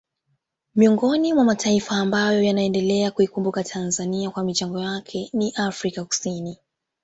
Miongoni 0.75 1.33
mwa 1.33 1.43
mataifa 1.43 1.95
ambayo 1.95 2.43
yanaendelea 2.43 3.11
kuikumbuka 3.11 3.63
Tanzania 3.63 4.29
kwa 4.29 4.43
mchango 4.43 4.77
wake 4.77 5.29
ni 5.33 5.51
Afrika 5.55 6.05
Kusini 6.05 6.57